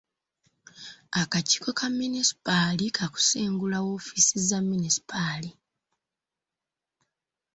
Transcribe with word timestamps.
Akakiiko 1.21 1.69
ka 1.79 1.85
munisipaali 1.97 2.85
kaakusengula 2.95 3.77
woofiisi 3.85 4.37
za 4.47 4.57
munisipaali. 4.67 5.51